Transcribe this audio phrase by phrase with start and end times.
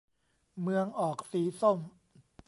[0.61, 1.79] เมืองออกสีส้ม